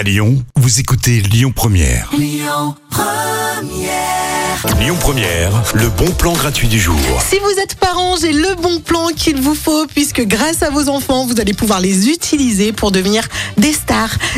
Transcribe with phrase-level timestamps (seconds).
[0.00, 2.10] À Lyon, vous écoutez Lyon Première.
[2.16, 2.74] Lyon
[4.98, 5.62] Première.
[5.74, 6.96] le bon plan gratuit du jour.
[7.28, 10.88] Si vous êtes parent, j'ai le bon plan qu'il vous faut puisque grâce à vos
[10.88, 13.28] enfants, vous allez pouvoir les utiliser pour devenir
[13.58, 13.74] des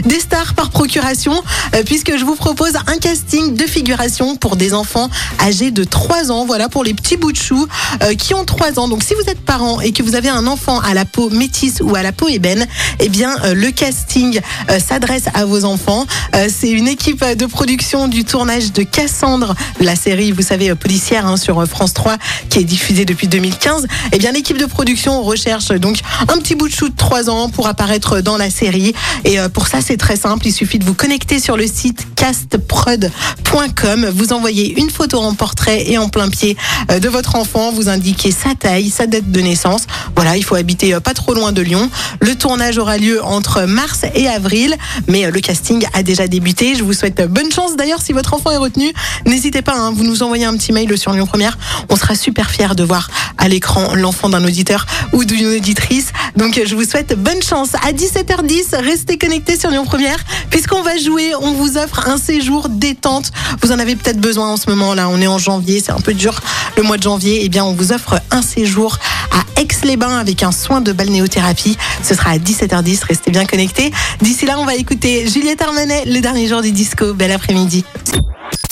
[0.07, 1.35] Des stars par procuration
[1.75, 5.11] euh, puisque je vous propose un casting de figuration pour des enfants
[5.41, 6.46] âgés de 3 ans.
[6.46, 7.66] Voilà pour les petits bouts de choux
[8.02, 8.88] euh, qui ont 3 ans.
[8.88, 11.80] Donc si vous êtes parent et que vous avez un enfant à la peau métisse
[11.83, 12.66] ou à la peau ébène,
[12.98, 14.41] eh bien euh, le casting
[14.79, 16.07] s'adresse à vos enfants.
[16.48, 21.37] C'est une équipe de production du tournage de Cassandre, la série, vous savez, policière hein,
[21.37, 22.16] sur France 3
[22.48, 23.87] qui est diffusée depuis 2015.
[24.12, 27.50] Eh bien l'équipe de production recherche donc un petit bout de chou de 3 ans
[27.50, 28.95] pour apparaître dans la série.
[29.25, 30.46] Et pour ça, c'est très simple.
[30.46, 34.10] Il suffit de vous connecter sur le site castprod.com.
[34.14, 36.56] Vous envoyez une photo en portrait et en plein pied
[36.91, 37.73] euh, de votre enfant.
[37.73, 39.86] Vous indiquez sa taille, sa date de naissance.
[40.14, 41.91] Voilà, il faut habiter euh, pas trop loin de Lyon.
[42.20, 44.77] Le tournage aura lieu entre mars et avril,
[45.09, 46.74] mais euh, le casting a déjà débuté.
[46.74, 47.77] Je vous souhaite euh, bonne chance.
[47.77, 48.92] D'ailleurs, si votre enfant est retenu,
[49.27, 51.58] n'hésitez pas, hein, vous nous envoyez un petit mail sur Lyon Première.
[51.89, 53.11] On sera super fiers de voir
[53.43, 56.12] à l'écran l'enfant d'un auditeur ou d'une auditrice.
[56.37, 57.75] Donc, je vous souhaite bonne chance.
[57.83, 61.33] À 17h10, restez connectés sur Lyon Première, puisqu'on va jouer.
[61.41, 63.33] On vous offre un séjour détente.
[63.61, 65.09] Vous en avez peut-être besoin en ce moment-là.
[65.09, 66.41] On est en janvier, c'est un peu dur
[66.77, 67.41] le mois de janvier.
[67.43, 68.98] Eh bien, on vous offre un séjour
[69.33, 71.77] à Aix-les-Bains avec un soin de balnéothérapie.
[72.03, 73.05] Ce sera à 17h10.
[73.07, 73.93] Restez bien connectés.
[74.20, 77.13] D'ici là, on va écouter Juliette Armanet, le dernier jour du disco.
[77.13, 77.85] Bel après-midi.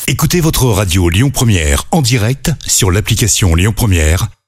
[0.07, 4.27] Écoutez votre radio Lyon Première en direct sur l'application Lyon Première,